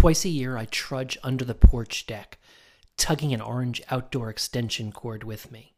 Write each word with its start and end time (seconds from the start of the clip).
Twice 0.00 0.24
a 0.24 0.30
year, 0.30 0.56
I 0.56 0.64
trudge 0.64 1.18
under 1.22 1.44
the 1.44 1.54
porch 1.54 2.06
deck, 2.06 2.38
tugging 2.96 3.34
an 3.34 3.42
orange 3.42 3.82
outdoor 3.90 4.30
extension 4.30 4.92
cord 4.92 5.24
with 5.24 5.52
me. 5.52 5.74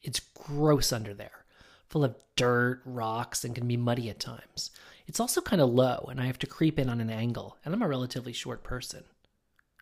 It's 0.00 0.20
gross 0.20 0.90
under 0.90 1.12
there, 1.12 1.44
full 1.86 2.02
of 2.02 2.16
dirt, 2.34 2.80
rocks, 2.86 3.44
and 3.44 3.54
can 3.54 3.68
be 3.68 3.76
muddy 3.76 4.08
at 4.08 4.18
times. 4.18 4.70
It's 5.06 5.20
also 5.20 5.42
kind 5.42 5.60
of 5.60 5.68
low, 5.68 6.08
and 6.10 6.18
I 6.18 6.24
have 6.24 6.38
to 6.38 6.46
creep 6.46 6.78
in 6.78 6.88
on 6.88 6.98
an 6.98 7.10
angle, 7.10 7.58
and 7.62 7.74
I'm 7.74 7.82
a 7.82 7.88
relatively 7.88 8.32
short 8.32 8.64
person. 8.64 9.04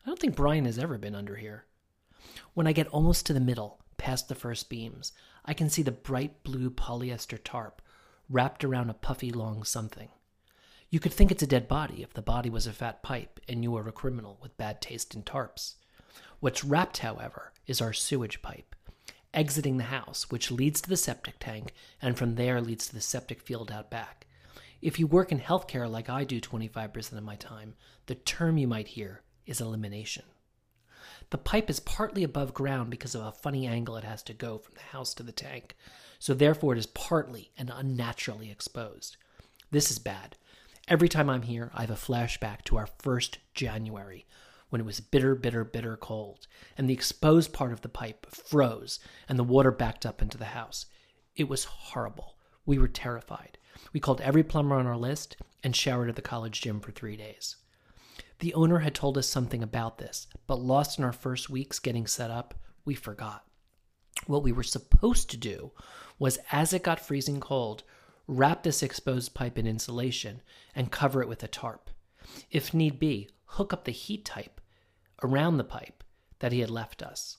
I 0.05 0.09
don't 0.09 0.19
think 0.19 0.35
Brian 0.35 0.65
has 0.65 0.77
ever 0.77 0.99
been 0.99 1.15
under 1.15 1.37
here. 1.37 1.67
When 2.55 2.67
I 2.67 2.73
get 2.73 2.89
almost 2.89 3.25
to 3.27 3.33
the 3.33 3.39
middle, 3.39 3.79
past 3.99 4.29
the 4.29 4.35
first 4.35 4.69
beams, 4.69 5.13
I 5.45 5.55
can 5.55 5.71
see 5.71 5.83
the 5.83 5.93
bright 5.93 6.43
blue 6.43 6.71
polyester 6.71 7.39
tarp 7.41 7.81
wrapped 8.29 8.65
around 8.65 8.91
a 8.91 8.95
puffy 8.95 9.31
long 9.31 9.63
something. 9.63 10.09
You 10.91 10.99
could 10.99 11.13
think 11.13 11.31
it's 11.31 11.43
a 11.43 11.47
dead 11.47 11.69
body 11.69 12.03
if 12.03 12.15
the 12.15 12.21
body 12.21 12.51
was 12.51 12.67
a 12.67 12.73
fat 12.73 13.01
pipe 13.01 13.39
and 13.49 13.63
you 13.63 13.71
were 13.71 13.87
a 13.87 13.93
criminal 13.93 14.39
with 14.43 14.57
bad 14.57 14.81
taste 14.81 15.15
in 15.15 15.23
tarps. 15.23 15.75
What's 16.41 16.65
wrapped, 16.65 16.99
however, 16.99 17.53
is 17.69 17.81
our 17.81 17.93
sewage 17.93 18.43
pipe, 18.43 18.75
exiting 19.33 19.77
the 19.77 19.85
house, 19.85 20.33
which 20.33 20.51
leads 20.51 20.81
to 20.81 20.89
the 20.89 20.97
septic 20.97 21.37
tank 21.39 21.75
and 22.03 22.19
from 22.19 22.35
there 22.35 22.61
leads 22.61 22.89
to 22.89 22.95
the 22.95 23.01
septic 23.01 23.41
field 23.41 23.71
out 23.71 23.89
back. 23.89 24.27
If 24.83 24.99
you 24.99 25.07
work 25.07 25.31
in 25.31 25.39
healthcare 25.39 25.89
like 25.89 26.11
I 26.11 26.25
do 26.25 26.41
25% 26.41 27.13
of 27.13 27.23
my 27.23 27.37
time, 27.37 27.75
the 28.07 28.17
term 28.17 28.59
you 28.59 28.67
might 28.67 28.89
hear 28.89 29.23
is 29.47 29.61
elimination. 29.61 30.25
The 31.29 31.39
pipe 31.39 31.71
is 31.71 31.79
partly 31.79 32.25
above 32.25 32.53
ground 32.53 32.91
because 32.91 33.15
of 33.15 33.25
a 33.25 33.31
funny 33.31 33.65
angle 33.65 33.97
it 33.97 34.03
has 34.03 34.25
to 34.25 34.33
go 34.33 34.59
from 34.59 34.75
the 34.75 34.81
house 34.81 35.15
to 35.15 35.23
the 35.23 35.31
tank, 35.31 35.77
so 36.19 36.35
therefore 36.35 36.73
it 36.73 36.79
is 36.79 36.87
partly 36.87 37.53
and 37.57 37.71
unnaturally 37.73 38.51
exposed. 38.51 39.17
This 39.71 39.93
is 39.93 40.01
bad 40.01 40.37
Every 40.89 41.09
time 41.09 41.31
I'm 41.31 41.43
here, 41.43 41.71
I 41.75 41.83
have 41.83 41.91
a 41.91 41.95
flashback 41.95 42.63
to 42.65 42.77
our 42.77 42.89
first 42.99 43.39
January 43.55 44.27
when 44.71 44.81
it 44.81 44.87
was 44.87 45.01
bitter, 45.01 45.35
bitter, 45.35 45.65
bitter 45.65 45.97
cold, 45.97 46.47
and 46.77 46.89
the 46.89 46.95
exposed 46.95 47.53
part 47.53 47.73
of 47.73 47.83
the 47.83 47.89
pipe 47.89 48.27
froze 48.27 48.99
and 49.29 49.39
the 49.39 49.45
water 49.45 49.71
backed 49.71 50.07
up 50.07 50.23
into 50.23 50.39
the 50.39 50.47
house. 50.47 50.87
It 51.37 51.49
was 51.49 51.65
horrible. 51.65 52.37
We 52.67 52.79
were 52.79 52.89
terrified. 52.89 53.59
We 53.93 54.01
called 54.01 54.21
every 54.21 54.43
plumber 54.43 54.77
on 54.77 54.87
our 54.87 54.97
list 54.97 55.37
and 55.63 55.75
showered 55.75 56.09
at 56.09 56.17
the 56.17 56.23
college 56.23 56.61
gym 56.61 56.81
for 56.81 56.93
three 56.93 57.17
days. 57.17 57.57
The 58.39 58.55
owner 58.55 58.79
had 58.79 58.95
told 58.95 59.19
us 59.19 59.29
something 59.29 59.63
about 59.63 59.99
this, 59.99 60.27
but 60.47 60.61
lost 60.61 60.99
in 60.99 61.05
our 61.05 61.13
first 61.13 61.51
weeks 61.51 61.79
getting 61.79 62.07
set 62.07 62.31
up, 62.31 62.55
we 62.85 62.95
forgot. 62.95 63.45
What 64.27 64.43
we 64.43 64.53
were 64.53 64.63
supposed 64.63 65.31
to 65.31 65.37
do 65.37 65.73
was, 66.19 66.39
as 66.51 66.73
it 66.73 66.83
got 66.83 67.01
freezing 67.01 67.41
cold, 67.41 67.83
wrap 68.31 68.63
this 68.63 68.83
exposed 68.83 69.35
pipe 69.35 69.59
in 69.59 69.67
insulation, 69.67 70.41
and 70.75 70.93
cover 70.93 71.21
it 71.21 71.29
with 71.29 71.43
a 71.43 71.49
tarp. 71.49 71.91
If 72.51 72.73
need 72.73 73.01
be, 73.01 73.29
hook 73.45 73.73
up 73.73 73.85
the 73.85 73.93
heat 73.93 74.25
tape 74.25 74.61
around 75.23 75.57
the 75.57 75.65
pipe 75.65 76.05
that 76.39 76.53
he 76.53 76.61
had 76.61 76.71
left 76.71 77.03
us. 77.03 77.39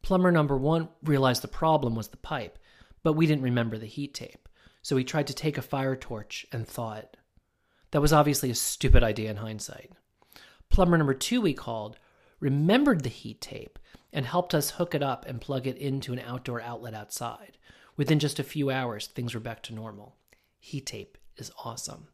Plumber 0.00 0.30
number 0.30 0.56
one 0.56 0.88
realized 1.02 1.42
the 1.42 1.48
problem 1.48 1.94
was 1.94 2.08
the 2.08 2.16
pipe, 2.16 2.58
but 3.02 3.14
we 3.14 3.26
didn't 3.26 3.42
remember 3.42 3.78
the 3.78 3.86
heat 3.86 4.14
tape, 4.14 4.48
so 4.80 4.96
he 4.96 5.04
tried 5.04 5.26
to 5.26 5.34
take 5.34 5.58
a 5.58 5.62
fire 5.62 5.96
torch 5.96 6.46
and 6.52 6.66
thaw 6.66 6.94
it. 6.94 7.16
That 7.90 8.00
was 8.00 8.12
obviously 8.12 8.50
a 8.50 8.54
stupid 8.54 9.02
idea 9.02 9.30
in 9.30 9.36
hindsight. 9.36 9.92
Plumber 10.70 10.96
number 10.96 11.14
two 11.14 11.40
we 11.40 11.52
called 11.52 11.98
remembered 12.40 13.02
the 13.02 13.08
heat 13.08 13.40
tape 13.40 13.78
and 14.12 14.24
helped 14.24 14.54
us 14.54 14.70
hook 14.70 14.94
it 14.94 15.02
up 15.02 15.26
and 15.26 15.40
plug 15.40 15.66
it 15.66 15.76
into 15.76 16.12
an 16.12 16.20
outdoor 16.20 16.60
outlet 16.60 16.94
outside. 16.94 17.58
Within 17.96 18.18
just 18.18 18.38
a 18.38 18.44
few 18.44 18.70
hours, 18.70 19.06
things 19.06 19.34
were 19.34 19.40
back 19.40 19.62
to 19.64 19.74
normal. 19.74 20.16
Heat 20.58 20.86
tape 20.86 21.18
is 21.36 21.52
awesome. 21.64 22.08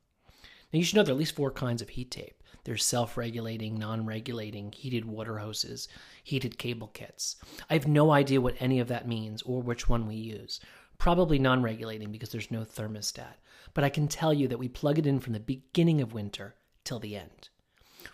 Now, 0.72 0.78
you 0.78 0.84
should 0.84 0.97
know 0.97 1.03
there 1.03 1.12
are 1.12 1.16
at 1.16 1.19
least 1.19 1.37
four 1.37 1.50
kinds 1.50 1.81
of 1.81 1.91
heat 1.91 2.11
tape 2.11 2.39
there's 2.69 2.84
self 2.84 3.16
regulating, 3.16 3.78
non 3.78 4.05
regulating, 4.05 4.72
heated 4.72 5.06
water 5.06 5.39
hoses, 5.39 5.89
heated 6.22 6.59
cable 6.59 6.89
kits. 6.89 7.37
I 7.71 7.75
have 7.75 7.87
no 7.87 8.11
idea 8.11 8.43
what 8.43 8.56
any 8.61 8.78
of 8.78 8.89
that 8.89 9.09
means 9.09 9.41
or 9.41 9.62
which 9.62 9.89
one 9.89 10.06
we 10.06 10.16
use. 10.16 10.61
Probably 10.99 11.39
non 11.39 11.62
regulating 11.62 12.12
because 12.12 12.28
there's 12.28 12.50
no 12.50 12.66
thermostat, 12.66 13.37
but 13.72 13.84
I 13.84 13.89
can 13.89 14.06
tell 14.06 14.34
you 14.34 14.49
that 14.49 14.59
we 14.59 14.69
plug 14.69 14.99
it 14.99 15.06
in 15.06 15.19
from 15.19 15.33
the 15.33 15.41
beginning 15.41 16.03
of 16.03 16.12
winter 16.12 16.56
till 16.84 16.99
the 16.99 17.16
end. 17.16 17.49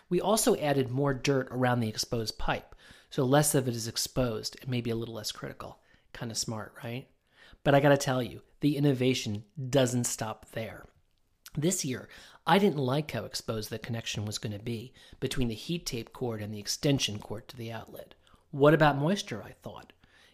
We 0.07 0.21
also 0.21 0.55
added 0.55 0.89
more 0.89 1.13
dirt 1.13 1.49
around 1.51 1.81
the 1.81 1.89
exposed 1.89 2.37
pipe, 2.37 2.75
so 3.09 3.25
less 3.25 3.55
of 3.55 3.67
it 3.67 3.75
is 3.75 3.89
exposed 3.89 4.57
and 4.61 4.69
maybe 4.69 4.89
a 4.89 4.95
little 4.95 5.15
less 5.15 5.33
critical. 5.33 5.79
Kind 6.13 6.31
of 6.31 6.37
smart, 6.37 6.73
right? 6.81 7.09
But 7.65 7.73
I 7.73 7.79
gotta 7.79 7.97
tell 7.97 8.21
you, 8.21 8.43
the 8.59 8.77
innovation 8.77 9.43
doesn't 9.71 10.03
stop 10.03 10.45
there. 10.51 10.85
This 11.57 11.83
year, 11.83 12.07
I 12.45 12.59
didn't 12.59 12.77
like 12.77 13.09
how 13.09 13.25
exposed 13.25 13.71
the 13.71 13.79
connection 13.79 14.23
was 14.23 14.37
going 14.37 14.53
to 14.53 14.63
be 14.63 14.93
between 15.19 15.47
the 15.47 15.55
heat 15.55 15.83
tape 15.87 16.13
cord 16.13 16.43
and 16.43 16.53
the 16.53 16.59
extension 16.59 17.17
cord 17.17 17.47
to 17.47 17.57
the 17.57 17.71
outlet. 17.71 18.13
What 18.51 18.75
about 18.75 18.99
moisture? 18.99 19.41
I 19.43 19.53
thought. 19.63 19.93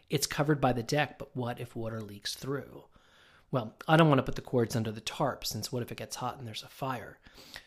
It's 0.10 0.28
covered 0.28 0.60
by 0.60 0.74
the 0.74 0.84
deck, 0.84 1.18
but 1.18 1.34
what 1.34 1.62
if 1.62 1.74
water 1.74 2.02
leaks 2.02 2.36
through? 2.36 2.84
Well, 3.50 3.78
I 3.88 3.96
don't 3.96 4.10
want 4.10 4.20
to 4.20 4.24
put 4.24 4.36
the 4.36 4.42
cords 4.42 4.76
under 4.76 4.92
the 4.92 5.00
tarp 5.00 5.46
since 5.46 5.72
what 5.72 5.84
if 5.84 5.90
it 5.90 6.00
gets 6.00 6.18
hot 6.18 6.38
and 6.38 6.46
there's 6.46 6.64
a 6.64 6.68
fire? 6.68 7.18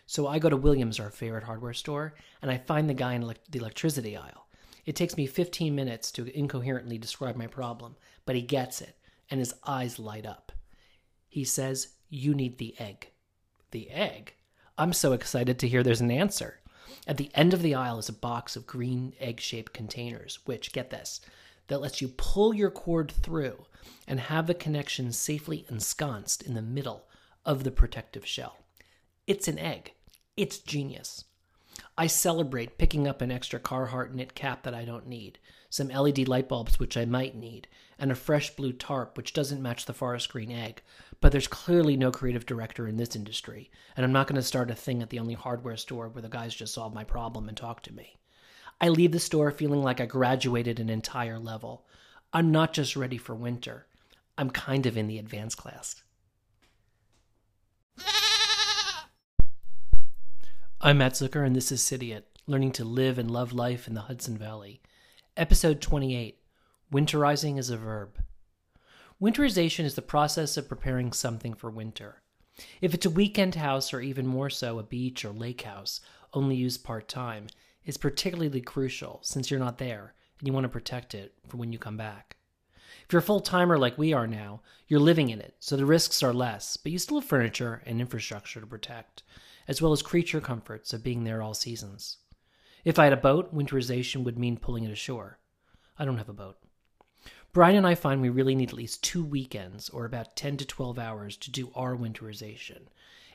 So 0.04 0.26
I 0.26 0.40
go 0.40 0.50
to 0.50 0.58
Williams, 0.58 1.00
our 1.00 1.10
favorite 1.10 1.44
hardware 1.44 1.72
store, 1.72 2.12
and 2.42 2.50
I 2.50 2.58
find 2.58 2.86
the 2.86 2.92
guy 2.92 3.14
in 3.14 3.22
the 3.22 3.58
electricity 3.58 4.14
aisle. 4.14 4.46
It 4.84 4.94
takes 4.94 5.16
me 5.16 5.26
15 5.26 5.74
minutes 5.74 6.12
to 6.12 6.38
incoherently 6.38 6.98
describe 6.98 7.36
my 7.36 7.46
problem, 7.46 7.96
but 8.26 8.36
he 8.36 8.42
gets 8.42 8.82
it 8.82 8.94
and 9.30 9.40
his 9.40 9.54
eyes 9.66 9.98
light 9.98 10.26
up. 10.26 10.52
He 11.28 11.44
says, 11.44 11.88
You 12.08 12.34
need 12.34 12.58
the 12.58 12.74
egg. 12.78 13.10
The 13.70 13.90
egg? 13.90 14.34
I'm 14.76 14.92
so 14.92 15.12
excited 15.12 15.58
to 15.58 15.68
hear 15.68 15.82
there's 15.82 16.00
an 16.00 16.10
answer. 16.10 16.60
At 17.06 17.16
the 17.16 17.30
end 17.34 17.52
of 17.52 17.62
the 17.62 17.74
aisle 17.74 17.98
is 17.98 18.08
a 18.08 18.14
box 18.14 18.56
of 18.56 18.66
green 18.66 19.14
egg 19.20 19.40
shaped 19.40 19.72
containers, 19.72 20.38
which, 20.44 20.72
get 20.72 20.90
this, 20.90 21.20
that 21.68 21.80
lets 21.80 22.00
you 22.00 22.08
pull 22.08 22.54
your 22.54 22.70
cord 22.70 23.10
through 23.10 23.66
and 24.06 24.20
have 24.20 24.46
the 24.46 24.54
connection 24.54 25.12
safely 25.12 25.66
ensconced 25.70 26.42
in 26.42 26.54
the 26.54 26.62
middle 26.62 27.06
of 27.44 27.64
the 27.64 27.70
protective 27.70 28.26
shell. 28.26 28.58
It's 29.26 29.48
an 29.48 29.58
egg. 29.58 29.92
It's 30.36 30.58
genius. 30.58 31.24
I 31.96 32.06
celebrate 32.06 32.78
picking 32.78 33.06
up 33.06 33.20
an 33.20 33.30
extra 33.30 33.60
Carhartt 33.60 34.12
knit 34.12 34.34
cap 34.34 34.62
that 34.62 34.74
I 34.74 34.84
don't 34.84 35.06
need, 35.06 35.38
some 35.74 35.88
LED 35.88 36.28
light 36.28 36.48
bulbs 36.48 36.78
which 36.78 36.96
I 36.96 37.04
might 37.04 37.34
need, 37.34 37.66
and 37.98 38.12
a 38.12 38.14
fresh 38.14 38.54
blue 38.54 38.72
tarp 38.72 39.16
which 39.16 39.32
doesn't 39.32 39.60
match 39.60 39.86
the 39.86 39.92
forest 39.92 40.28
green 40.28 40.52
egg. 40.52 40.82
But 41.20 41.32
there's 41.32 41.48
clearly 41.48 41.96
no 41.96 42.12
creative 42.12 42.46
director 42.46 42.86
in 42.86 42.96
this 42.96 43.16
industry, 43.16 43.72
and 43.96 44.04
I'm 44.04 44.12
not 44.12 44.28
going 44.28 44.36
to 44.36 44.42
start 44.42 44.70
a 44.70 44.76
thing 44.76 45.02
at 45.02 45.10
the 45.10 45.18
only 45.18 45.34
hardware 45.34 45.76
store 45.76 46.08
where 46.08 46.22
the 46.22 46.28
guys 46.28 46.54
just 46.54 46.74
solve 46.74 46.94
my 46.94 47.02
problem 47.02 47.48
and 47.48 47.56
talk 47.56 47.82
to 47.82 47.92
me. 47.92 48.18
I 48.80 48.88
leave 48.88 49.10
the 49.10 49.18
store 49.18 49.50
feeling 49.50 49.82
like 49.82 50.00
I 50.00 50.06
graduated 50.06 50.78
an 50.78 50.90
entire 50.90 51.40
level. 51.40 51.84
I'm 52.32 52.52
not 52.52 52.72
just 52.72 52.94
ready 52.94 53.18
for 53.18 53.34
winter, 53.34 53.88
I'm 54.38 54.50
kind 54.50 54.86
of 54.86 54.96
in 54.96 55.08
the 55.08 55.18
advanced 55.18 55.56
class. 55.56 56.04
I'm 60.80 60.98
Mat 60.98 61.14
Zucker, 61.14 61.44
and 61.44 61.56
this 61.56 61.72
is 61.72 61.82
Cidiot, 61.82 62.28
learning 62.46 62.70
to 62.72 62.84
live 62.84 63.18
and 63.18 63.28
love 63.28 63.52
life 63.52 63.88
in 63.88 63.94
the 63.94 64.02
Hudson 64.02 64.38
Valley. 64.38 64.80
Episode 65.36 65.80
28 65.80 66.38
Winterizing 66.92 67.58
is 67.58 67.68
a 67.68 67.76
Verb. 67.76 68.20
Winterization 69.20 69.84
is 69.84 69.96
the 69.96 70.00
process 70.00 70.56
of 70.56 70.68
preparing 70.68 71.10
something 71.12 71.54
for 71.54 71.72
winter. 71.72 72.22
If 72.80 72.94
it's 72.94 73.04
a 73.04 73.10
weekend 73.10 73.56
house, 73.56 73.92
or 73.92 74.00
even 74.00 74.28
more 74.28 74.48
so, 74.48 74.78
a 74.78 74.84
beach 74.84 75.24
or 75.24 75.32
lake 75.32 75.62
house, 75.62 76.00
only 76.34 76.54
used 76.54 76.84
part 76.84 77.08
time, 77.08 77.48
it's 77.84 77.96
particularly 77.96 78.60
crucial 78.60 79.18
since 79.24 79.50
you're 79.50 79.58
not 79.58 79.78
there 79.78 80.14
and 80.38 80.46
you 80.46 80.52
want 80.52 80.66
to 80.66 80.68
protect 80.68 81.16
it 81.16 81.34
for 81.48 81.56
when 81.56 81.72
you 81.72 81.80
come 81.80 81.96
back. 81.96 82.36
If 83.04 83.12
you're 83.12 83.18
a 83.18 83.22
full 83.22 83.40
timer 83.40 83.76
like 83.76 83.98
we 83.98 84.12
are 84.12 84.28
now, 84.28 84.62
you're 84.86 85.00
living 85.00 85.30
in 85.30 85.40
it, 85.40 85.56
so 85.58 85.76
the 85.76 85.84
risks 85.84 86.22
are 86.22 86.32
less, 86.32 86.76
but 86.76 86.92
you 86.92 86.98
still 87.00 87.18
have 87.18 87.28
furniture 87.28 87.82
and 87.86 88.00
infrastructure 88.00 88.60
to 88.60 88.66
protect, 88.68 89.24
as 89.66 89.82
well 89.82 89.90
as 89.90 90.00
creature 90.00 90.40
comforts 90.40 90.92
of 90.92 91.02
being 91.02 91.24
there 91.24 91.42
all 91.42 91.54
seasons. 91.54 92.18
If 92.84 92.98
I 92.98 93.04
had 93.04 93.14
a 93.14 93.16
boat, 93.16 93.54
winterization 93.54 94.24
would 94.24 94.38
mean 94.38 94.58
pulling 94.58 94.84
it 94.84 94.90
ashore. 94.90 95.38
I 95.98 96.04
don't 96.04 96.18
have 96.18 96.28
a 96.28 96.34
boat. 96.34 96.58
Brian 97.54 97.76
and 97.76 97.86
I 97.86 97.94
find 97.94 98.20
we 98.20 98.28
really 98.28 98.54
need 98.54 98.68
at 98.68 98.74
least 98.74 99.02
two 99.02 99.24
weekends, 99.24 99.88
or 99.88 100.04
about 100.04 100.36
10 100.36 100.58
to 100.58 100.66
12 100.66 100.98
hours, 100.98 101.38
to 101.38 101.50
do 101.50 101.70
our 101.74 101.96
winterization. 101.96 102.82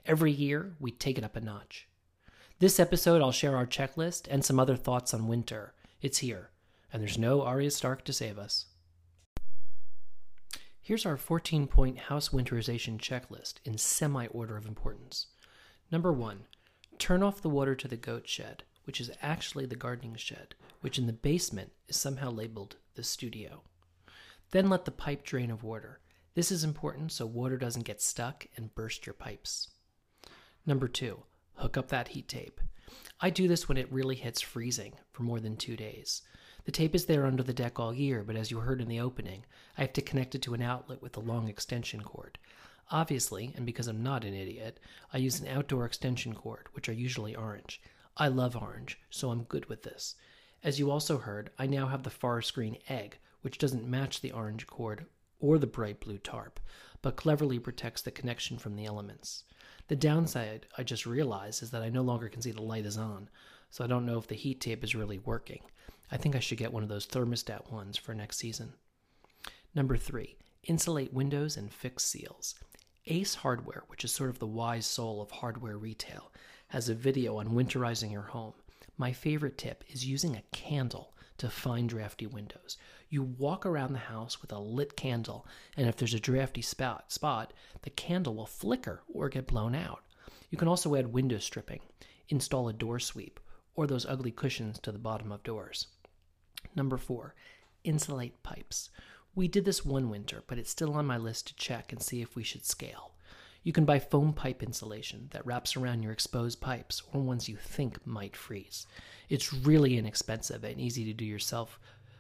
Every 0.06 0.32
year, 0.32 0.76
we 0.80 0.92
take 0.92 1.18
it 1.18 1.24
up 1.24 1.36
a 1.36 1.42
notch. 1.42 1.88
This 2.60 2.80
episode, 2.80 3.24
I'll 3.24 3.32
share 3.32 3.56
our 3.56 3.66
checklist 3.66 4.28
and 4.30 4.46
some 4.46 4.60
other 4.60 4.76
thoughts 4.76 5.16
on 5.16 5.28
winter. 5.28 5.74
It's 6.00 6.20
here, 6.20 6.52
and 6.94 7.02
there's 7.02 7.18
no 7.18 7.42
Arya 7.42 7.72
Stark 7.72 8.06
to 8.06 8.14
save 8.14 8.38
us. 8.38 8.68
Here's 10.80 11.08
our 11.08 11.18
14 11.18 11.66
point 11.66 11.98
house 11.98 12.30
winterization 12.30 13.00
checklist 13.00 13.56
in 13.66 13.80
semi 13.80 14.28
order 14.28 14.58
of 14.58 14.68
importance. 14.68 15.28
Number 15.92 16.14
one, 16.14 16.42
turn 17.00 17.24
off 17.24 17.42
the 17.42 17.50
water 17.50 17.74
to 17.74 17.88
the 17.88 17.98
goat 17.98 18.28
shed 18.28 18.64
which 18.90 19.00
is 19.00 19.12
actually 19.22 19.68
the 19.68 19.76
gardening 19.76 20.16
shed, 20.16 20.56
which 20.82 20.98
in 20.98 21.06
the 21.06 21.14
basement 21.14 21.72
is 21.88 21.96
somehow 21.96 22.32
labeled 22.32 22.78
the 22.96 23.04
studio. 23.04 23.62
Then 24.50 24.68
let 24.68 24.86
the 24.86 24.90
pipe 24.90 25.24
drain 25.24 25.52
of 25.52 25.62
water. 25.62 26.00
This 26.34 26.52
is 26.52 26.64
important 26.64 27.12
so 27.12 27.28
water 27.28 27.56
doesn't 27.56 27.86
get 27.86 28.02
stuck 28.02 28.48
and 28.58 28.74
burst 28.74 29.06
your 29.06 29.14
pipes. 29.14 29.68
Number 30.66 30.88
two, 30.88 31.20
hook 31.54 31.78
up 31.78 31.90
that 31.90 32.08
heat 32.08 32.28
tape. 32.28 32.60
I 33.22 33.30
do 33.30 33.48
this 33.48 33.70
when 33.70 33.78
it 33.78 33.92
really 33.92 34.16
hits 34.16 34.42
freezing 34.42 34.94
for 35.12 35.22
more 35.22 35.40
than 35.40 35.56
two 35.56 35.76
days. 35.76 36.24
The 36.66 36.72
tape 36.72 36.96
is 36.96 37.06
there 37.06 37.28
under 37.28 37.44
the 37.44 37.54
deck 37.54 37.80
all 37.80 37.94
year, 37.94 38.24
but 38.24 38.36
as 38.36 38.50
you 38.50 38.58
heard 38.58 38.82
in 38.82 38.88
the 38.88 39.02
opening, 39.02 39.46
I 39.78 39.82
have 39.82 39.94
to 39.94 40.02
connect 40.02 40.34
it 40.34 40.42
to 40.42 40.56
an 40.56 40.64
outlet 40.64 41.00
with 41.00 41.16
a 41.16 41.20
long 41.20 41.48
extension 41.48 42.02
cord. 42.02 42.40
Obviously, 42.90 43.54
and 43.56 43.68
because 43.68 43.88
I'm 43.88 44.02
not 44.02 44.26
an 44.26 44.34
idiot, 44.34 44.80
I 45.14 45.20
use 45.20 45.40
an 45.40 45.48
outdoor 45.48 45.86
extension 45.86 46.34
cord, 46.34 46.70
which 46.74 46.90
are 46.90 46.94
usually 46.94 47.36
orange. 47.36 47.80
I 48.22 48.28
love 48.28 48.54
orange, 48.58 49.00
so 49.10 49.32
I'm 49.32 49.44
good 49.44 49.68
with 49.68 49.84
this. 49.84 50.16
As 50.62 50.78
you 50.78 50.92
also 50.92 51.20
heard, 51.20 51.52
I 51.58 51.68
now 51.68 51.88
have 51.88 52.04
the 52.04 52.10
forest 52.10 52.54
green 52.54 52.78
egg, 52.90 53.18
which 53.44 53.58
doesn't 53.58 53.88
match 53.88 54.20
the 54.20 54.34
orange 54.34 54.68
cord 54.68 55.06
or 55.40 55.58
the 55.58 55.66
bright 55.66 56.02
blue 56.02 56.18
tarp, 56.18 56.60
but 57.02 57.16
cleverly 57.16 57.60
protects 57.60 58.02
the 58.02 58.12
connection 58.12 58.58
from 58.58 58.76
the 58.76 58.86
elements. 58.86 59.46
The 59.88 59.96
downside 59.96 60.66
I 60.78 60.84
just 60.84 61.06
realized 61.06 61.64
is 61.64 61.72
that 61.72 61.82
I 61.82 61.88
no 61.88 62.02
longer 62.02 62.28
can 62.28 62.42
see 62.42 62.52
the 62.52 62.62
light 62.62 62.86
is 62.86 62.98
on, 62.98 63.30
so 63.70 63.86
I 63.86 63.88
don't 63.88 64.06
know 64.06 64.18
if 64.18 64.28
the 64.28 64.36
heat 64.36 64.60
tape 64.60 64.84
is 64.84 64.96
really 64.96 65.20
working. 65.20 65.62
I 66.12 66.18
think 66.18 66.36
I 66.36 66.40
should 66.40 66.58
get 66.58 66.74
one 66.74 66.84
of 66.84 66.90
those 66.90 67.08
thermostat 67.08 67.72
ones 67.72 67.96
for 67.96 68.14
next 68.14 68.36
season. 68.36 68.74
Number 69.74 69.96
three, 69.96 70.36
insulate 70.64 71.14
windows 71.14 71.56
and 71.56 71.72
fix 71.72 72.04
seals. 72.04 72.56
Ace 73.06 73.36
Hardware, 73.36 73.84
which 73.88 74.04
is 74.04 74.12
sort 74.12 74.30
of 74.30 74.40
the 74.40 74.46
wise 74.46 74.86
soul 74.86 75.22
of 75.22 75.32
hardware 75.32 75.78
retail, 75.78 76.32
has 76.70 76.90
a 76.90 76.96
video 76.96 77.38
on 77.38 77.50
winterizing 77.50 78.12
your 78.12 78.24
home. 78.24 78.54
My 78.98 79.12
favorite 79.12 79.58
tip 79.58 79.84
is 79.88 80.06
using 80.06 80.36
a 80.36 80.44
candle 80.52 81.14
to 81.38 81.50
find 81.50 81.88
drafty 81.88 82.28
windows. 82.28 82.78
You 83.10 83.24
walk 83.24 83.66
around 83.66 83.94
the 83.94 84.00
house 84.00 84.42
with 84.42 84.52
a 84.52 84.60
lit 84.60 84.96
candle, 84.96 85.48
and 85.78 85.88
if 85.88 85.96
there's 85.96 86.14
a 86.14 86.20
drafty 86.20 86.62
spot, 86.62 87.12
spot, 87.12 87.54
the 87.82 87.90
candle 87.90 88.36
will 88.36 88.46
flicker 88.46 89.04
or 89.12 89.30
get 89.30 89.48
blown 89.48 89.74
out. 89.74 90.04
You 90.50 90.58
can 90.58 90.68
also 90.68 90.96
add 90.96 91.14
window 91.14 91.40
stripping, 91.40 91.82
install 92.28 92.70
a 92.70 92.74
door 92.74 93.00
sweep, 93.00 93.40
or 93.76 93.88
those 93.88 94.06
ugly 94.06 94.32
cushions 94.32 94.80
to 94.80 94.92
the 94.92 95.00
bottom 95.00 95.32
of 95.32 95.44
doors. 95.44 95.88
Number 96.76 96.98
four, 96.98 97.36
insulate 97.84 98.44
pipes. 98.44 98.90
We 99.34 99.48
did 99.48 99.64
this 99.66 99.86
one 99.86 100.10
winter, 100.10 100.44
but 100.46 100.58
it's 100.58 100.70
still 100.70 100.94
on 100.94 101.06
my 101.06 101.18
list 101.18 101.48
to 101.48 101.56
check 101.56 101.92
and 101.92 102.02
see 102.02 102.22
if 102.22 102.36
we 102.36 102.44
should 102.44 102.66
scale. 102.66 103.14
You 103.64 103.74
can 103.74 103.86
buy 103.86 104.00
foam 104.00 104.34
pipe 104.34 104.64
insulation 104.64 105.28
that 105.32 105.46
wraps 105.46 105.76
around 105.76 106.02
your 106.02 106.14
exposed 106.14 106.62
pipes 106.62 107.04
or 107.14 107.22
ones 107.22 107.50
you 107.50 107.58
think 107.58 108.06
might 108.08 108.36
freeze. 108.36 108.88
It's 109.28 109.54
really 109.54 109.98
inexpensive 109.98 110.64
and 110.64 110.80
easy 110.80 111.04
to 111.06 111.14
do 111.14 111.26
yourself 111.26 111.80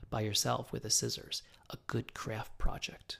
by 0.09 0.21
yourself 0.21 0.71
with 0.71 0.85
a 0.85 0.89
scissors. 0.89 1.43
A 1.69 1.77
good 1.87 2.13
craft 2.13 2.57
project. 2.57 3.19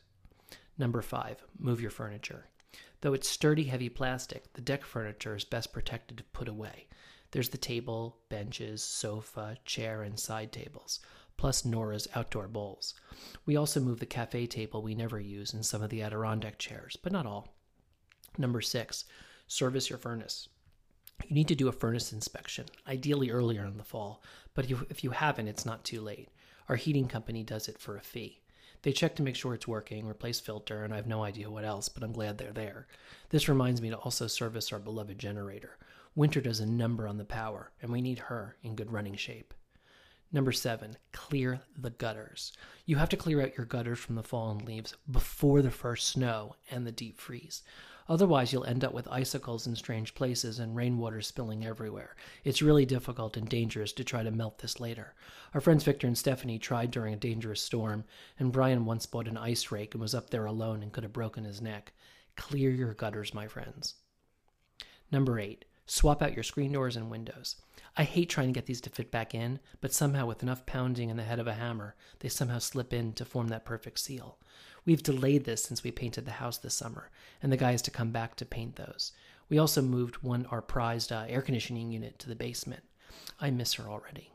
Number 0.78 1.02
5, 1.02 1.44
move 1.58 1.82
your 1.82 1.92
furniture. 1.92 2.48
Though 3.02 3.14
it's 3.14 3.30
sturdy, 3.30 3.66
heavy 3.66 3.90
plastic, 3.90 4.52
the 4.54 4.62
deck 4.62 4.84
furniture 4.84 5.36
is 5.36 5.46
best 5.46 5.72
protected 5.72 6.18
to 6.18 6.24
put 6.26 6.48
away. 6.48 6.88
There's 7.32 7.50
the 7.50 7.58
table, 7.58 8.18
benches, 8.30 8.84
sofa, 8.84 9.58
chair, 9.64 10.04
and 10.04 10.20
side 10.20 10.52
tables, 10.52 11.00
plus 11.38 11.64
Nora's 11.64 12.08
outdoor 12.16 12.48
bowls. 12.48 12.96
We 13.46 13.56
also 13.56 13.80
move 13.80 14.00
the 14.00 14.06
cafe 14.06 14.48
table 14.48 14.82
we 14.82 14.96
never 14.96 15.20
use 15.20 15.54
and 15.54 15.66
some 15.66 15.82
of 15.82 15.90
the 15.90 16.02
Adirondack 16.02 16.58
chairs, 16.58 16.98
but 17.02 17.14
not 17.14 17.26
all. 17.26 17.56
Number 18.40 18.62
six, 18.62 19.04
service 19.48 19.90
your 19.90 20.00
furnace. 20.00 20.48
You 21.28 21.36
need 21.36 21.50
to 21.50 21.56
do 21.56 21.68
a 21.68 21.74
furnace 21.74 22.14
inspection, 22.14 22.66
ideally 22.88 23.30
earlier 23.30 23.66
in 23.66 23.78
the 23.78 23.84
fall, 23.84 24.24
but 24.56 24.72
if 24.90 25.04
you 25.04 25.12
haven't, 25.12 25.50
it's 25.50 25.66
not 25.66 25.84
too 25.84 26.00
late. 26.00 26.30
Our 26.70 26.78
heating 26.78 27.10
company 27.10 27.44
does 27.44 27.68
it 27.68 27.78
for 27.78 27.98
a 27.98 28.02
fee. 28.02 28.40
They 28.82 28.94
check 28.94 29.18
to 29.18 29.24
make 29.24 29.36
sure 29.36 29.54
it's 29.54 29.68
working, 29.68 30.08
replace 30.08 30.40
filter, 30.40 30.86
and 30.86 30.94
I 30.94 30.96
have 30.96 31.06
no 31.06 31.22
idea 31.22 31.52
what 31.52 31.66
else, 31.66 31.90
but 31.90 32.02
I'm 32.02 32.14
glad 32.14 32.38
they're 32.38 32.54
there. 32.54 32.88
This 33.30 33.50
reminds 33.50 33.82
me 33.82 33.90
to 33.90 33.98
also 33.98 34.28
service 34.28 34.72
our 34.72 34.80
beloved 34.80 35.20
generator. 35.20 35.78
Winter 36.16 36.40
does 36.40 36.62
a 36.62 36.66
number 36.66 37.06
on 37.06 37.18
the 37.18 37.26
power, 37.26 37.72
and 37.82 37.92
we 37.92 38.02
need 38.02 38.20
her 38.20 38.56
in 38.64 38.76
good 38.76 38.94
running 38.94 39.18
shape. 39.18 39.54
Number 40.32 40.54
seven, 40.54 40.96
clear 41.12 41.60
the 41.78 41.90
gutters. 41.90 42.54
You 42.86 42.96
have 42.96 43.10
to 43.10 43.18
clear 43.18 43.42
out 43.42 43.58
your 43.58 43.66
gutters 43.66 44.00
from 44.00 44.16
the 44.16 44.24
fallen 44.24 44.60
leaves 44.60 44.96
before 45.12 45.62
the 45.62 45.72
first 45.72 46.08
snow 46.08 46.56
and 46.72 46.88
the 46.88 46.92
deep 46.92 47.20
freeze. 47.20 47.64
Otherwise, 48.10 48.52
you'll 48.52 48.66
end 48.66 48.84
up 48.84 48.92
with 48.92 49.08
icicles 49.08 49.68
in 49.68 49.76
strange 49.76 50.16
places 50.16 50.58
and 50.58 50.76
rainwater 50.76 51.22
spilling 51.22 51.64
everywhere. 51.64 52.16
It's 52.44 52.62
really 52.62 52.86
difficult 52.86 53.38
and 53.38 53.48
dangerous 53.48 53.94
to 53.94 54.04
try 54.04 54.24
to 54.24 54.32
melt 54.32 54.58
this 54.58 54.80
later. 54.80 55.14
Our 55.54 55.62
friends 55.62 55.84
Victor 55.84 56.08
and 56.08 56.18
Stephanie 56.18 56.58
tried 56.58 56.90
during 56.90 57.14
a 57.14 57.18
dangerous 57.18 57.62
storm, 57.62 58.06
and 58.40 58.52
Brian 58.52 58.86
once 58.86 59.06
bought 59.06 59.28
an 59.28 59.38
ice 59.38 59.72
rake 59.72 59.94
and 59.94 60.02
was 60.02 60.16
up 60.16 60.32
there 60.32 60.48
alone 60.48 60.82
and 60.82 60.92
could 60.92 61.04
have 61.04 61.14
broken 61.14 61.44
his 61.44 61.62
neck. 61.62 61.94
Clear 62.36 62.72
your 62.72 62.96
gutters, 62.96 63.34
my 63.34 63.48
friends. 63.48 63.94
Number 65.12 65.40
eight, 65.40 65.66
swap 65.86 66.24
out 66.24 66.34
your 66.34 66.44
screen 66.44 66.72
doors 66.72 66.96
and 66.96 67.12
windows. 67.12 67.58
I 67.96 68.04
hate 68.04 68.30
trying 68.30 68.48
to 68.48 68.54
get 68.58 68.66
these 68.66 68.82
to 68.82 68.90
fit 68.90 69.12
back 69.12 69.36
in, 69.36 69.60
but 69.82 69.94
somehow, 69.94 70.26
with 70.26 70.42
enough 70.42 70.66
pounding 70.66 71.12
and 71.12 71.20
the 71.20 71.24
head 71.24 71.40
of 71.40 71.48
a 71.48 71.54
hammer, 71.54 71.96
they 72.20 72.30
somehow 72.30 72.58
slip 72.58 72.92
in 72.92 73.14
to 73.14 73.26
form 73.26 73.50
that 73.50 73.66
perfect 73.66 74.00
seal. 74.00 74.40
We've 74.86 75.04
delayed 75.04 75.46
this 75.46 75.64
since 75.64 75.84
we 75.84 75.92
painted 75.92 76.26
the 76.26 76.32
house 76.32 76.58
this 76.58 76.74
summer, 76.74 77.12
and 77.42 77.52
the 77.52 77.58
guy 77.58 77.72
is 77.72 77.82
to 77.84 77.92
come 77.92 78.12
back 78.12 78.36
to 78.38 78.46
paint 78.46 78.76
those. 78.76 79.12
We 79.50 79.58
also 79.58 79.82
moved 79.82 80.18
one 80.18 80.46
our 80.48 80.62
prized 80.62 81.12
uh, 81.12 81.26
air 81.28 81.42
conditioning 81.42 81.92
unit 81.92 82.20
to 82.20 82.30
the 82.30 82.36
basement. 82.36 82.84
I 83.40 83.52
miss 83.52 83.74
her 83.74 83.90
already. 83.90 84.34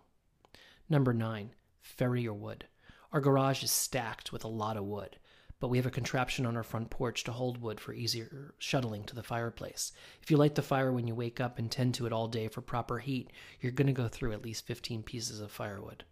Number 0.88 1.12
nine, 1.12 1.50
ferry 1.80 2.22
your 2.22 2.34
wood. 2.34 2.66
Our 3.12 3.20
garage 3.20 3.62
is 3.62 3.70
stacked 3.70 4.32
with 4.32 4.44
a 4.44 4.48
lot 4.48 4.76
of 4.76 4.84
wood 4.84 5.18
but 5.64 5.68
we 5.68 5.78
have 5.78 5.86
a 5.86 5.90
contraption 5.90 6.44
on 6.44 6.58
our 6.58 6.62
front 6.62 6.90
porch 6.90 7.24
to 7.24 7.32
hold 7.32 7.62
wood 7.62 7.80
for 7.80 7.94
easier 7.94 8.52
shuttling 8.58 9.02
to 9.04 9.14
the 9.14 9.22
fireplace. 9.22 9.92
If 10.22 10.30
you 10.30 10.36
light 10.36 10.56
the 10.56 10.60
fire 10.60 10.92
when 10.92 11.08
you 11.08 11.14
wake 11.14 11.40
up 11.40 11.58
and 11.58 11.70
tend 11.70 11.94
to 11.94 12.04
it 12.04 12.12
all 12.12 12.28
day 12.28 12.48
for 12.48 12.60
proper 12.60 12.98
heat, 12.98 13.30
you're 13.62 13.72
going 13.72 13.86
to 13.86 13.94
go 13.94 14.06
through 14.06 14.32
at 14.32 14.44
least 14.44 14.66
15 14.66 15.02
pieces 15.04 15.40
of 15.40 15.50
firewood. 15.50 16.04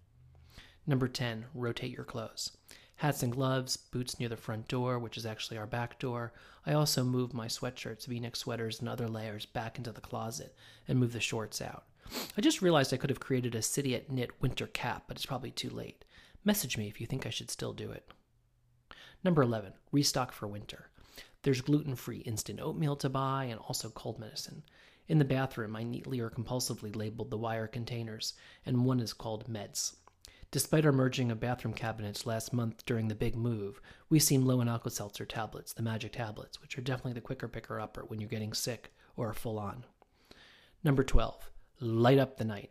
Number 0.87 1.07
10, 1.07 1.45
rotate 1.53 1.95
your 1.95 2.07
clothes. 2.07 2.57
Hats 3.03 3.25
and 3.25 3.33
gloves, 3.33 3.77
boots 3.77 4.21
near 4.21 4.29
the 4.29 4.37
front 4.37 4.69
door, 4.69 4.97
which 4.97 5.17
is 5.17 5.27
actually 5.27 5.59
our 5.59 5.67
back 5.67 5.99
door. 5.99 6.33
I 6.65 6.75
also 6.75 7.03
move 7.03 7.35
my 7.35 7.49
sweatshirts, 7.49 8.07
v 8.07 8.21
neck 8.21 8.37
sweaters, 8.37 8.79
and 8.79 8.89
other 8.89 9.09
layers 9.09 9.45
back 9.45 9.77
into 9.77 9.91
the 9.91 10.01
closet 10.01 10.55
and 10.87 11.01
move 11.01 11.13
the 11.13 11.19
shorts 11.19 11.61
out. 11.61 11.83
I 12.39 12.41
just 12.41 12.63
realized 12.63 12.95
I 12.95 12.99
could 12.99 13.11
have 13.11 13.19
created 13.19 13.57
a 13.57 13.61
Cidiot 13.61 14.09
Knit 14.09 14.41
winter 14.41 14.69
cap, 14.69 15.07
but 15.09 15.17
it's 15.17 15.27
probably 15.27 15.51
too 15.51 15.69
late. 15.69 16.05
Message 16.45 16.79
me 16.79 16.87
if 16.87 17.01
you 17.01 17.09
think 17.09 17.27
I 17.27 17.31
should 17.31 17.51
still 17.51 17.73
do 17.73 17.91
it. 17.91 18.09
Number 19.25 19.43
11, 19.43 19.73
restock 19.91 20.31
for 20.31 20.47
winter. 20.47 20.89
There's 21.43 21.61
gluten 21.61 21.97
free 21.97 22.19
instant 22.19 22.61
oatmeal 22.61 22.95
to 22.95 23.09
buy 23.09 23.47
and 23.47 23.59
also 23.59 23.91
cold 23.91 24.21
medicine. 24.21 24.63
In 25.09 25.19
the 25.19 25.25
bathroom, 25.25 25.75
I 25.75 25.83
neatly 25.83 26.21
or 26.21 26.31
compulsively 26.31 26.95
labeled 26.95 27.33
the 27.33 27.37
wire 27.37 27.67
containers, 27.67 28.35
and 28.65 28.85
one 28.85 29.01
is 29.01 29.13
called 29.13 29.53
meds. 29.53 29.97
Despite 30.53 30.85
our 30.85 30.93
merging 30.93 31.31
of 31.31 31.41
bathroom 31.41 31.73
cabinets 31.73 32.27
last 32.27 32.53
month 32.53 32.85
during 32.85 33.09
the 33.09 33.15
big 33.15 33.35
move, 33.35 33.81
we 34.11 34.19
seem 34.19 34.45
low 34.45 34.61
in 34.61 34.69
Alka 34.69 34.91
Seltzer 34.91 35.25
tablets, 35.25 35.73
the 35.73 35.83
magic 35.83 36.13
tablets, 36.13 36.61
which 36.61 36.77
are 36.77 36.83
definitely 36.83 37.15
the 37.15 37.23
quicker 37.23 37.49
picker 37.49 37.81
upper 37.81 38.03
when 38.03 38.21
you're 38.21 38.29
getting 38.29 38.53
sick 38.53 38.93
or 39.17 39.33
full 39.33 39.59
on. 39.59 39.87
Number 40.85 41.05
12, 41.05 41.49
light 41.81 42.19
up 42.19 42.37
the 42.37 42.45
night. 42.45 42.71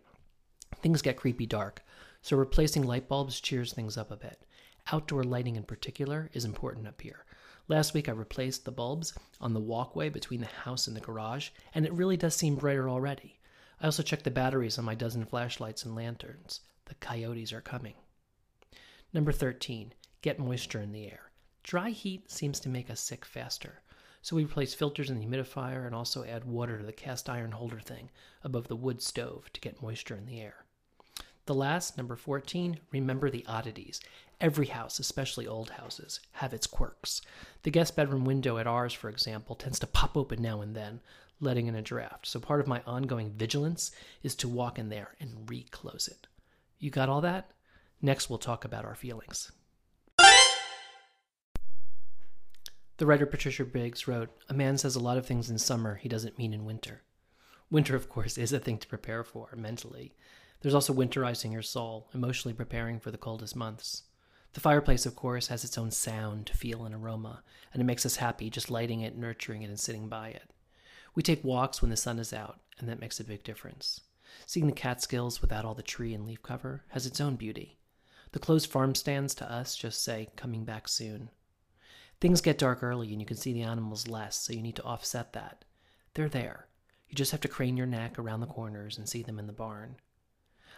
Things 0.83 1.01
get 1.01 1.17
creepy 1.17 1.47
dark, 1.47 1.83
so 2.21 2.37
replacing 2.37 2.83
light 2.83 3.07
bulbs 3.07 3.41
cheers 3.41 3.73
things 3.73 3.97
up 3.97 4.11
a 4.11 4.15
bit. 4.15 4.43
Outdoor 4.91 5.23
lighting 5.23 5.55
in 5.55 5.63
particular 5.63 6.29
is 6.33 6.45
important 6.45 6.87
up 6.87 7.01
here. 7.01 7.25
Last 7.67 7.95
week 7.95 8.07
I 8.07 8.11
replaced 8.11 8.63
the 8.63 8.71
bulbs 8.71 9.15
on 9.39 9.55
the 9.55 9.59
walkway 9.59 10.09
between 10.09 10.41
the 10.41 10.45
house 10.45 10.85
and 10.85 10.95
the 10.95 11.01
garage, 11.01 11.49
and 11.73 11.83
it 11.87 11.93
really 11.93 12.15
does 12.15 12.35
seem 12.35 12.57
brighter 12.57 12.87
already. 12.87 13.39
I 13.81 13.85
also 13.85 14.03
checked 14.03 14.25
the 14.25 14.29
batteries 14.29 14.77
on 14.77 14.85
my 14.85 14.93
dozen 14.93 15.25
flashlights 15.25 15.83
and 15.83 15.95
lanterns. 15.95 16.59
The 16.91 16.95
coyotes 16.95 17.53
are 17.53 17.61
coming. 17.61 17.93
Number 19.13 19.31
13, 19.31 19.93
get 20.21 20.37
moisture 20.37 20.81
in 20.81 20.91
the 20.91 21.05
air. 21.05 21.31
Dry 21.63 21.91
heat 21.91 22.29
seems 22.29 22.59
to 22.59 22.67
make 22.67 22.89
us 22.89 22.99
sick 22.99 23.23
faster. 23.23 23.81
So 24.21 24.35
we 24.35 24.43
replace 24.43 24.73
filters 24.73 25.09
in 25.09 25.17
the 25.17 25.25
humidifier 25.25 25.85
and 25.85 25.95
also 25.95 26.25
add 26.25 26.43
water 26.43 26.77
to 26.77 26.85
the 26.85 26.91
cast 26.91 27.29
iron 27.29 27.53
holder 27.53 27.79
thing 27.79 28.09
above 28.43 28.67
the 28.67 28.75
wood 28.75 29.01
stove 29.01 29.49
to 29.53 29.61
get 29.61 29.81
moisture 29.81 30.17
in 30.17 30.25
the 30.25 30.41
air. 30.41 30.65
The 31.45 31.55
last, 31.55 31.95
number 31.95 32.17
14, 32.17 32.81
remember 32.91 33.29
the 33.29 33.45
oddities. 33.47 34.01
Every 34.41 34.65
house, 34.65 34.99
especially 34.99 35.47
old 35.47 35.69
houses, 35.69 36.19
have 36.33 36.53
its 36.53 36.67
quirks. 36.67 37.21
The 37.63 37.71
guest 37.71 37.95
bedroom 37.95 38.25
window 38.25 38.57
at 38.57 38.67
ours, 38.67 38.91
for 38.91 39.07
example, 39.07 39.55
tends 39.55 39.79
to 39.79 39.87
pop 39.87 40.17
open 40.17 40.41
now 40.41 40.59
and 40.59 40.75
then, 40.75 40.99
letting 41.39 41.67
in 41.67 41.75
a 41.75 41.81
draft. 41.81 42.27
So 42.27 42.41
part 42.41 42.59
of 42.59 42.67
my 42.67 42.81
ongoing 42.85 43.31
vigilance 43.31 43.91
is 44.23 44.35
to 44.35 44.49
walk 44.49 44.77
in 44.77 44.89
there 44.89 45.15
and 45.21 45.49
reclose 45.49 46.09
it. 46.09 46.27
You 46.81 46.89
got 46.89 47.09
all 47.09 47.21
that? 47.21 47.51
Next, 48.01 48.27
we'll 48.27 48.39
talk 48.39 48.65
about 48.65 48.85
our 48.85 48.95
feelings. 48.95 49.51
The 52.97 53.05
writer 53.05 53.27
Patricia 53.27 53.63
Briggs 53.65 54.07
wrote 54.07 54.29
A 54.49 54.55
man 54.55 54.79
says 54.79 54.95
a 54.95 54.99
lot 54.99 55.19
of 55.19 55.25
things 55.27 55.51
in 55.51 55.59
summer 55.59 55.95
he 55.95 56.09
doesn't 56.09 56.39
mean 56.39 56.55
in 56.55 56.65
winter. 56.65 57.03
Winter, 57.69 57.95
of 57.95 58.09
course, 58.09 58.35
is 58.35 58.51
a 58.51 58.57
thing 58.59 58.79
to 58.79 58.87
prepare 58.87 59.23
for 59.23 59.53
mentally. 59.55 60.15
There's 60.61 60.73
also 60.73 60.91
winterizing 60.91 61.51
your 61.53 61.61
soul, 61.61 62.09
emotionally 62.15 62.55
preparing 62.55 62.99
for 62.99 63.11
the 63.11 63.17
coldest 63.17 63.55
months. 63.55 64.03
The 64.53 64.59
fireplace, 64.59 65.05
of 65.05 65.15
course, 65.15 65.47
has 65.47 65.63
its 65.63 65.77
own 65.77 65.91
sound, 65.91 66.49
feel, 66.49 66.83
and 66.83 66.95
aroma, 66.95 67.43
and 67.73 67.81
it 67.81 67.85
makes 67.85 68.07
us 68.07 68.15
happy 68.15 68.49
just 68.49 68.71
lighting 68.71 69.01
it, 69.01 69.15
nurturing 69.15 69.61
it, 69.61 69.69
and 69.69 69.79
sitting 69.79 70.09
by 70.09 70.29
it. 70.29 70.49
We 71.13 71.21
take 71.21 71.43
walks 71.43 71.79
when 71.79 71.91
the 71.91 71.95
sun 71.97 72.17
is 72.17 72.33
out, 72.33 72.59
and 72.79 72.89
that 72.89 72.99
makes 72.99 73.19
a 73.19 73.23
big 73.23 73.43
difference. 73.43 74.01
Seeing 74.45 74.67
the 74.67 74.73
Catskills 74.73 75.41
without 75.41 75.65
all 75.65 75.75
the 75.75 75.83
tree 75.83 76.13
and 76.13 76.25
leaf 76.25 76.41
cover 76.41 76.83
has 76.89 77.05
its 77.05 77.21
own 77.21 77.35
beauty. 77.35 77.77
The 78.31 78.39
closed 78.39 78.69
farm 78.69 78.95
stands 78.95 79.35
to 79.35 79.51
us 79.51 79.75
just 79.75 80.03
say, 80.03 80.29
coming 80.35 80.63
back 80.63 80.87
soon. 80.87 81.29
Things 82.19 82.39
get 82.39 82.57
dark 82.57 82.83
early 82.83 83.11
and 83.11 83.19
you 83.19 83.25
can 83.25 83.37
see 83.37 83.51
the 83.51 83.63
animals 83.63 84.07
less, 84.07 84.37
so 84.37 84.53
you 84.53 84.61
need 84.61 84.75
to 84.77 84.83
offset 84.83 85.33
that. 85.33 85.65
They're 86.13 86.29
there. 86.29 86.67
You 87.09 87.15
just 87.15 87.31
have 87.31 87.41
to 87.41 87.47
crane 87.47 87.75
your 87.75 87.87
neck 87.87 88.17
around 88.17 88.39
the 88.39 88.47
corners 88.47 88.97
and 88.97 89.09
see 89.09 89.21
them 89.23 89.39
in 89.39 89.47
the 89.47 89.53
barn. 89.53 89.97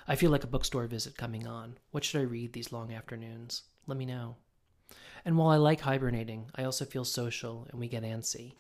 I 0.07 0.15
feel 0.15 0.31
like 0.31 0.43
a 0.43 0.47
bookstore 0.47 0.87
visit 0.87 1.17
coming 1.17 1.45
on. 1.45 1.77
What 1.91 2.03
should 2.03 2.21
I 2.21 2.23
read 2.23 2.53
these 2.53 2.71
long 2.71 2.91
afternoons? 2.91 3.63
Let 3.87 3.97
me 3.97 4.05
know. 4.05 4.37
And 5.25 5.37
while 5.37 5.49
I 5.49 5.57
like 5.57 5.81
hibernating, 5.81 6.49
I 6.55 6.63
also 6.63 6.85
feel 6.85 7.05
social 7.05 7.67
and 7.69 7.79
we 7.79 7.87
get 7.87 8.03
antsy. 8.03 8.55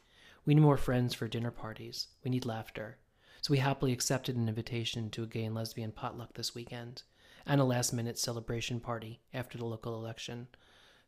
We 0.45 0.53
need 0.53 0.61
more 0.61 0.77
friends 0.77 1.13
for 1.13 1.27
dinner 1.27 1.51
parties. 1.51 2.07
We 2.23 2.31
need 2.31 2.45
laughter. 2.45 2.97
So 3.43 3.51
we 3.51 3.57
happily 3.57 3.91
accepted 3.91 4.37
an 4.37 4.47
invitation 4.47 5.09
to 5.09 5.23
a 5.23 5.27
gay 5.27 5.43
and 5.43 5.53
lesbian 5.53 5.91
potluck 5.91 6.33
this 6.33 6.55
weekend 6.55 7.03
and 7.45 7.59
a 7.59 7.65
last 7.65 7.91
minute 7.91 8.17
celebration 8.17 8.79
party 8.79 9.19
after 9.33 9.57
the 9.57 9.65
local 9.65 9.95
election. 9.95 10.47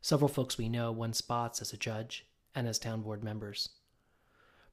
Several 0.02 0.28
folks 0.28 0.58
we 0.58 0.68
know 0.68 0.92
won 0.92 1.14
spots 1.14 1.62
as 1.62 1.72
a 1.72 1.78
judge 1.78 2.26
and 2.54 2.68
as 2.68 2.78
town 2.78 3.00
board 3.00 3.24
members. 3.24 3.70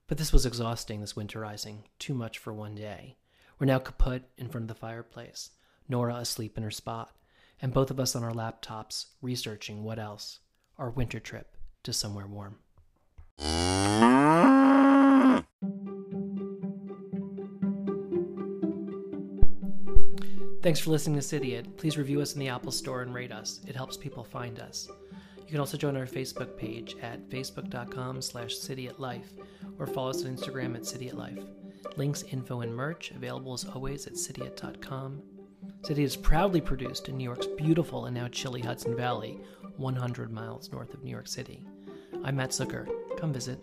But 0.08 0.18
this 0.18 0.34
was 0.34 0.46
exhausting, 0.46 1.00
this 1.00 1.14
winterizing, 1.14 1.84
too 2.00 2.14
much 2.14 2.38
for 2.38 2.52
one 2.52 2.76
day. 2.76 3.16
We're 3.58 3.68
now 3.68 3.80
kaput 3.80 4.24
in 4.38 4.50
front 4.50 4.70
of 4.70 4.76
the 4.76 4.82
fireplace, 4.82 5.52
Nora 5.88 6.16
asleep 6.16 6.58
in 6.58 6.64
her 6.64 6.72
spot, 6.72 7.16
and 7.62 7.74
both 7.74 7.90
of 7.90 7.98
us 7.98 8.14
on 8.14 8.26
our 8.26 8.34
laptops 8.34 9.06
researching 9.22 9.86
what 9.86 10.00
else 10.00 10.40
our 10.78 10.90
winter 10.90 11.22
trip 11.22 11.56
to 11.84 11.94
somewhere 11.94 12.28
warm. 12.28 12.58
Thanks 20.64 20.80
for 20.80 20.92
listening 20.92 21.18
to 21.18 21.22
Cidiot. 21.22 21.76
Please 21.76 21.98
review 21.98 22.22
us 22.22 22.36
in 22.36 22.40
the 22.40 22.48
Apple 22.48 22.72
Store 22.72 23.02
and 23.02 23.14
rate 23.14 23.34
us. 23.34 23.60
It 23.68 23.76
helps 23.76 23.98
people 23.98 24.24
find 24.24 24.62
us. 24.62 24.88
You 25.38 25.46
can 25.46 25.60
also 25.60 25.76
join 25.76 25.98
our 25.98 26.06
Facebook 26.06 26.56
page 26.56 26.96
at 27.02 27.30
facebook.com 27.30 28.22
slash 28.22 28.56
cidiotlife 28.56 29.28
or 29.78 29.86
follow 29.86 30.12
us 30.12 30.24
on 30.24 30.34
Instagram 30.38 30.76
at 30.76 30.84
cidiotlife. 30.84 31.46
Links, 31.98 32.24
info, 32.32 32.62
and 32.62 32.74
merch 32.74 33.12
available 33.12 33.52
as 33.52 33.66
always 33.66 34.08
at 34.08 34.14
cidiot.com. 34.14 35.22
Cidiot 35.82 36.06
is 36.06 36.16
proudly 36.16 36.62
produced 36.62 37.10
in 37.10 37.18
New 37.18 37.26
York's 37.26 37.48
beautiful 37.48 38.06
and 38.06 38.16
now 38.16 38.30
chilly 38.30 38.62
Hudson 38.62 38.96
Valley, 38.96 39.42
100 39.76 40.32
miles 40.32 40.72
north 40.72 40.94
of 40.94 41.04
New 41.04 41.12
York 41.12 41.28
City. 41.28 41.66
I'm 42.24 42.38
Mat 42.38 42.52
Zucker. 42.52 42.88
Come 43.20 43.34
visit. 43.34 43.60